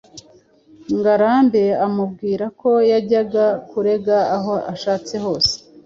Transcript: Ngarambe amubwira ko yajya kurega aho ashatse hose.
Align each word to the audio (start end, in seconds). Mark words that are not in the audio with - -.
Ngarambe 0.97 1.63
amubwira 1.85 2.45
ko 2.59 2.69
yajya 2.89 3.45
kurega 3.69 4.17
aho 4.35 4.53
ashatse 4.73 5.13
hose. 5.23 5.53